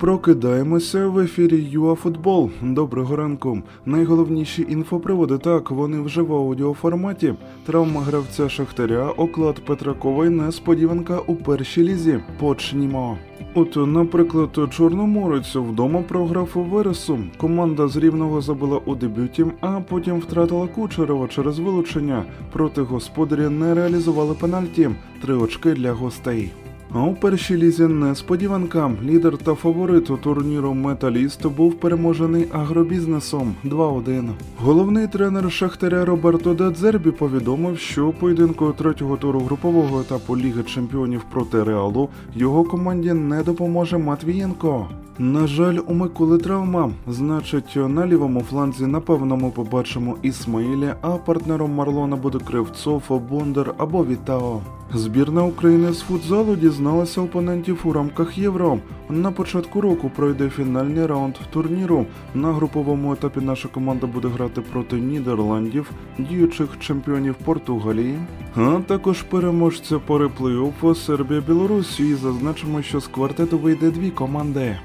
Прокидаємося 0.00 1.06
в 1.06 1.18
ефірі 1.18 1.68
ЮАФутбол. 1.70 2.50
Доброго 2.62 3.16
ранку. 3.16 3.62
Найголовніші 3.86 4.66
інфоприводи 4.68 5.38
так, 5.38 5.70
вони 5.70 6.00
вже 6.00 6.22
в 6.22 6.34
аудіоформаті. 6.34 7.34
Травма 7.66 8.00
гравця 8.00 8.48
Шахтаря, 8.48 9.10
оклад 9.16 9.60
Петракової, 9.64 10.30
несподіванка 10.30 11.18
у 11.18 11.34
першій 11.36 11.82
лізі. 11.82 12.20
Почнімо. 12.38 13.18
От, 13.54 13.76
наприклад, 13.76 14.58
Чорноморець 14.70 15.56
вдома 15.56 16.02
програв 16.02 16.48
у 16.54 16.60
Вересу. 16.60 17.18
Команда 17.36 17.88
з 17.88 17.96
Рівного 17.96 18.40
забила 18.40 18.80
у 18.86 18.94
дебюті, 18.94 19.46
а 19.60 19.80
потім 19.80 20.18
втратила 20.18 20.66
Кучерова 20.66 21.28
через 21.28 21.58
вилучення. 21.58 22.24
Проти 22.52 22.82
господаря 22.82 23.50
не 23.50 23.74
реалізували 23.74 24.34
пенальті. 24.34 24.90
Три 25.22 25.34
очки 25.34 25.72
для 25.72 25.92
гостей. 25.92 26.50
А 26.96 27.02
у 27.02 27.14
першій 27.14 27.56
лізі 27.56 27.86
несподіванка. 27.86 28.90
Лідер 29.04 29.38
та 29.38 29.54
фаворит 29.54 30.10
у 30.10 30.16
турніру 30.16 30.74
Металіст 30.74 31.46
був 31.46 31.74
переможений 31.74 32.48
агробізнесом 32.52 33.54
2-1. 33.64 34.30
Головний 34.58 35.06
тренер 35.06 35.52
Шахтаря 35.52 36.04
Роберто 36.04 36.54
Дедзербі 36.54 37.10
повідомив, 37.10 37.78
що 37.78 38.12
поєдинку 38.12 38.72
третього 38.72 39.16
туру 39.16 39.40
групового 39.40 40.00
етапу 40.00 40.36
Ліги 40.36 40.62
Чемпіонів 40.62 41.24
проти 41.32 41.62
Реалу 41.62 42.08
його 42.34 42.64
команді 42.64 43.12
не 43.12 43.42
допоможе 43.42 43.98
Матвієнко. 43.98 44.88
На 45.18 45.46
жаль, 45.46 45.78
у 45.86 45.94
Миколи 45.94 46.38
травма. 46.38 46.92
Значить, 47.06 47.76
на 47.76 48.06
лівому 48.06 48.40
фланзі 48.40 48.86
напевно 48.86 49.36
ми 49.36 49.50
побачимо 49.50 50.16
Ісмаїлі, 50.22 50.94
а 51.00 51.10
партнером 51.10 51.74
Марлона 51.74 52.16
буде 52.16 52.38
Кривцов, 52.38 53.20
Бондар 53.30 53.74
або 53.78 54.04
Вітао. 54.04 54.60
Збірна 54.94 55.44
України 55.44 55.92
з 55.92 56.00
футзалу 56.00 56.56
дізналася 56.56 57.20
опонентів 57.20 57.80
у 57.84 57.92
рамках 57.92 58.38
Євро. 58.38 58.78
На 59.10 59.30
початку 59.30 59.80
року 59.80 60.10
пройде 60.16 60.48
фінальний 60.48 61.06
раунд 61.06 61.34
турніру. 61.50 62.06
На 62.34 62.52
груповому 62.52 63.12
етапі 63.12 63.40
наша 63.40 63.68
команда 63.68 64.06
буде 64.06 64.28
грати 64.28 64.60
проти 64.60 64.96
Нідерландів, 64.96 65.90
діючих 66.18 66.68
чемпіонів 66.80 67.34
Португалії, 67.34 68.18
а 68.56 68.80
також 68.86 69.22
переможця 69.22 69.98
пори 69.98 70.30
плей-оффу 70.40 70.94
Сербія-Білорусь. 70.94 72.00
І 72.00 72.14
зазначимо, 72.14 72.82
що 72.82 73.00
з 73.00 73.06
квартету 73.06 73.58
вийде 73.58 73.90
дві 73.90 74.10
команди. 74.10 74.76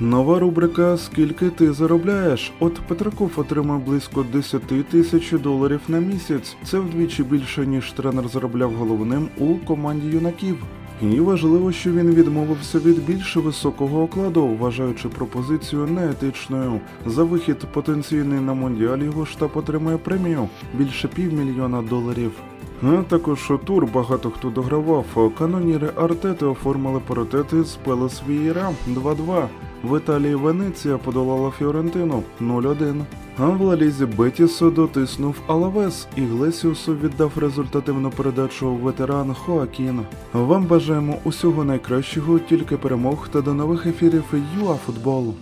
Нова 0.00 0.38
рубрика 0.38 0.96
Скільки 0.96 1.50
ти 1.50 1.72
заробляєш? 1.72 2.52
От 2.60 2.80
Петраков 2.88 3.30
отримав 3.36 3.80
близько 3.80 4.26
10 4.32 4.88
тисяч 4.90 5.32
доларів 5.32 5.80
на 5.88 5.98
місяць. 5.98 6.56
Це 6.64 6.78
вдвічі 6.78 7.22
більше 7.22 7.66
ніж 7.66 7.92
тренер 7.92 8.28
заробляв 8.28 8.74
головним 8.74 9.28
у 9.38 9.54
команді 9.54 10.06
юнаків. 10.06 10.56
І 11.02 11.20
важливо, 11.20 11.72
що 11.72 11.92
він 11.92 12.10
відмовився 12.14 12.78
від 12.78 13.06
більш 13.06 13.36
високого 13.36 14.02
окладу, 14.02 14.46
вважаючи 14.46 15.08
пропозицію 15.08 15.86
неетичною. 15.86 16.80
За 17.06 17.24
вихід 17.24 17.58
потенційний 17.72 18.40
на 18.40 18.54
мондіаль 18.54 18.98
його 18.98 19.26
штаб 19.26 19.50
отримує 19.54 19.96
премію 19.96 20.48
більше 20.74 21.08
півмільйона 21.08 21.82
доларів. 21.82 22.32
А 22.82 23.02
також 23.02 23.52
тур 23.64 23.86
багато 23.86 24.30
хто 24.30 24.50
догравав. 24.50 25.32
Каноніри 25.38 25.90
Артети 25.96 26.46
оформили 26.46 27.00
паритет 27.06 27.64
із 27.64 27.76
Пелес 27.76 28.22
Вієра 28.28 28.70
2-2. 28.88 29.48
В 29.86 29.98
Італії 29.98 30.34
Венеція 30.34 30.98
подолала 30.98 31.50
Фіорентину 31.50 32.22
0-1. 32.40 33.04
А 33.38 33.46
в 33.46 33.60
Лалізі 33.60 34.06
Бетіс 34.06 34.70
дотиснув 34.70 35.36
Алавес. 35.46 36.06
Іглесіасу 36.16 36.96
віддав 36.96 37.32
результативну 37.36 38.10
передачу 38.10 38.74
ветеран 38.74 39.34
Хоакін. 39.34 40.00
Вам 40.32 40.64
бажаємо 40.64 41.18
усього 41.24 41.64
найкращого, 41.64 42.38
тільки 42.38 42.76
перемог 42.76 43.28
та 43.28 43.40
до 43.40 43.54
нових 43.54 43.86
ефірів 43.86 44.24
ЮАФутбол. 44.62 45.34